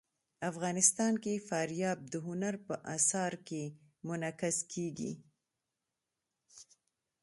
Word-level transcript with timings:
افغانستان 0.51 1.13
کې 1.23 1.43
فاریاب 1.49 1.97
د 2.13 2.13
هنر 2.27 2.55
په 2.67 2.75
اثار 2.95 3.33
کې 3.47 3.63
منعکس 4.07 4.57
کېږي. 4.73 5.13